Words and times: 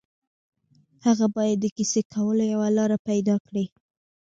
هغه 1.05 1.25
باید 1.35 1.57
د 1.61 1.65
کیسې 1.77 2.01
کولو 2.13 2.43
یوه 2.53 2.67
لاره 2.77 2.97
پيدا 3.09 3.35
کړي 3.47 3.65